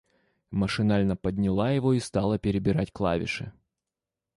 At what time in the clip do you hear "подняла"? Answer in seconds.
1.15-1.69